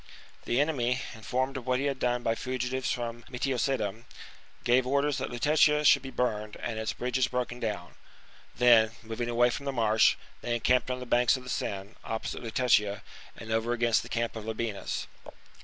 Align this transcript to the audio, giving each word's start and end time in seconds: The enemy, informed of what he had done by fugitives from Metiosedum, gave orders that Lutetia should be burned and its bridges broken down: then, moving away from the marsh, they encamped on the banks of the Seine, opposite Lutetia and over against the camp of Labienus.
The 0.45 0.59
enemy, 0.59 0.99
informed 1.13 1.57
of 1.57 1.67
what 1.67 1.77
he 1.77 1.85
had 1.85 1.99
done 1.99 2.23
by 2.23 2.33
fugitives 2.33 2.89
from 2.89 3.21
Metiosedum, 3.29 4.05
gave 4.63 4.87
orders 4.87 5.19
that 5.19 5.29
Lutetia 5.29 5.85
should 5.85 6.01
be 6.01 6.09
burned 6.09 6.55
and 6.59 6.79
its 6.79 6.91
bridges 6.91 7.27
broken 7.27 7.59
down: 7.59 7.93
then, 8.55 8.93
moving 9.03 9.29
away 9.29 9.51
from 9.51 9.65
the 9.65 9.71
marsh, 9.71 10.15
they 10.41 10.55
encamped 10.55 10.89
on 10.89 10.99
the 11.01 11.05
banks 11.05 11.37
of 11.37 11.43
the 11.43 11.49
Seine, 11.49 11.91
opposite 12.03 12.41
Lutetia 12.41 13.03
and 13.37 13.51
over 13.51 13.73
against 13.73 14.01
the 14.01 14.09
camp 14.09 14.35
of 14.35 14.43
Labienus. 14.45 15.05